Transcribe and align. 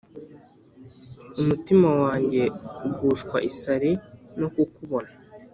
Umutima 1.41 1.89
wanjye 2.03 2.41
ugushwa 2.87 3.37
isari 3.49 3.91
nokukubona 4.39 5.11